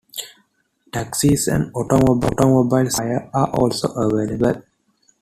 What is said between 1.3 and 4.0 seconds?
and automobiles for hire are also